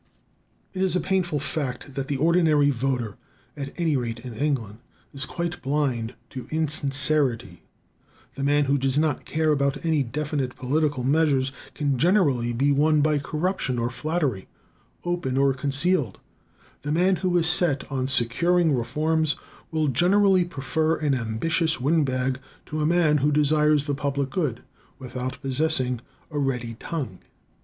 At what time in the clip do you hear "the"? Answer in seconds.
2.07-2.17, 8.33-8.41, 16.81-16.91, 23.85-23.93